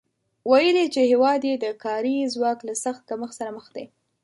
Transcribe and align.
ویلي 0.49 0.85
چې 0.93 1.01
هېواد 1.11 1.41
یې 1.49 1.55
د 1.63 1.65
کاري 1.83 2.15
ځواک 2.33 2.59
له 2.67 2.73
سخت 2.83 3.01
کمښت 3.09 3.35
سره 3.39 3.49
مخ 3.57 3.67
دی 3.75 3.85